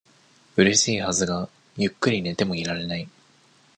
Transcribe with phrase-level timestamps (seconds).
[0.55, 1.47] 嬉しいはずが、
[1.77, 3.07] ゆっくり寝てもいられない。